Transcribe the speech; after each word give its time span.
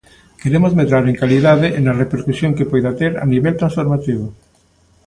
Queremos 0.41 0.75
medrar 0.79 1.03
en 1.07 1.19
calidade 1.21 1.67
e 1.77 1.79
na 1.85 1.97
repercusión 2.03 2.55
que 2.57 2.69
poida 2.71 2.97
ter 2.99 3.11
a 3.23 3.25
nivel 3.33 3.53
transformativo. 3.61 4.25